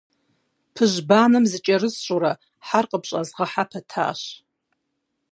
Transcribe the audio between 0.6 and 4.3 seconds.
-Пыжь банэм зыкӏэрысщӏэурэ, хьэр къыпщӏэзгъэхьэ пэтащ.